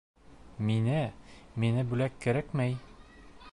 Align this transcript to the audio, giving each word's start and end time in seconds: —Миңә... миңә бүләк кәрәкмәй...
—Миңә... 0.69 1.01
миңә 1.65 1.85
бүләк 1.93 2.19
кәрәкмәй... 2.27 2.77